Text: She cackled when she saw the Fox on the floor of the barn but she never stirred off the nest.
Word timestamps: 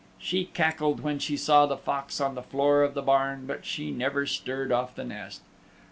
She 0.17 0.45
cackled 0.45 1.01
when 1.01 1.19
she 1.19 1.37
saw 1.37 1.67
the 1.67 1.77
Fox 1.77 2.19
on 2.19 2.33
the 2.33 2.41
floor 2.41 2.81
of 2.81 2.95
the 2.95 3.03
barn 3.03 3.45
but 3.45 3.67
she 3.67 3.91
never 3.91 4.25
stirred 4.25 4.71
off 4.71 4.95
the 4.95 5.03
nest. 5.05 5.43